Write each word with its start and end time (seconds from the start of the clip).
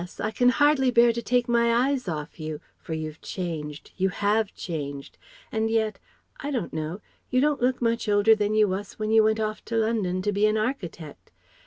I 0.19 0.31
can 0.31 0.49
hardly 0.49 0.89
bear 0.89 1.13
to 1.13 1.21
take 1.21 1.47
my 1.47 1.71
eyes 1.89 2.07
off 2.07 2.39
you, 2.39 2.59
for 2.79 2.95
you've 2.95 3.21
changed, 3.21 3.91
you 3.97 4.09
have 4.09 4.51
changed. 4.55 5.19
And 5.51 5.69
yet, 5.69 5.99
I 6.39 6.49
don't 6.49 6.73
know? 6.73 7.01
You 7.29 7.39
don't 7.39 7.61
look 7.61 7.83
much 7.83 8.09
older 8.09 8.33
than 8.33 8.55
you 8.55 8.67
wass 8.69 8.93
when 8.93 9.11
you 9.11 9.23
went 9.23 9.39
off 9.39 9.63
to 9.65 9.75
London 9.75 10.23
to 10.23 10.31
be 10.31 10.47
an 10.47 10.57
architect. 10.57 11.29